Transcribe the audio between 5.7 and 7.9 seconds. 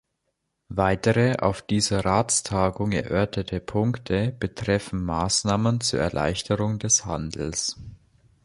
zur Erleichterung des Handels.